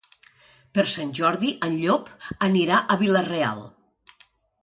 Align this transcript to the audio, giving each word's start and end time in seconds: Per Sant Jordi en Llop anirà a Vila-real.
Per 0.77 0.83
Sant 0.93 1.09
Jordi 1.17 1.51
en 1.67 1.75
Llop 1.83 2.09
anirà 2.47 2.79
a 2.81 2.97
Vila-real. 3.03 3.61